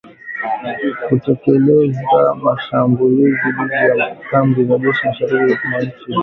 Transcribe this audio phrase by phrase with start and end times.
[1.05, 6.19] kutekeleza mashambulizi dhidi ya kambi za jeshi mashariki mwa nchi hiyo